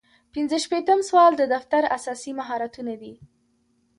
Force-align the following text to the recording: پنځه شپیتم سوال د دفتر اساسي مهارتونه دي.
پنځه 0.33 0.57
شپیتم 0.63 0.99
سوال 1.09 1.33
د 1.37 1.43
دفتر 1.55 1.83
اساسي 1.97 2.31
مهارتونه 2.39 2.93
دي. 3.01 3.13